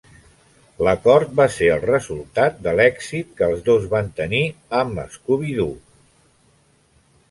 L'acord 0.87 1.35
va 1.39 1.47
ser 1.57 1.67
el 1.73 1.83
resultat 1.91 2.59
de 2.69 2.75
l'èxit 2.81 3.31
que 3.41 3.53
els 3.53 3.63
dos 3.71 3.87
van 3.95 4.13
tenir 4.23 4.43
amb 4.83 5.03
'Scooby-Doo!'. 5.07 5.75